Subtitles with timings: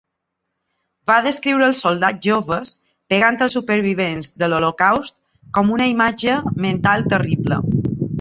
[1.09, 2.71] Va descriure els soldats joves
[3.13, 5.21] pegant els supervivents de l'holocaust
[5.59, 7.61] com una "imatge mental terrible".